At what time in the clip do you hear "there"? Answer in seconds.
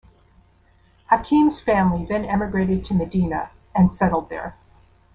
4.31-4.55